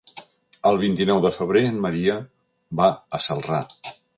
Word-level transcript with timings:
El 0.69 0.79
vint-i-nou 0.83 1.21
de 1.27 1.31
febrer 1.35 1.63
en 1.73 1.77
Maria 1.85 2.17
va 2.81 2.91
a 3.19 3.25
Celrà. 3.29 3.65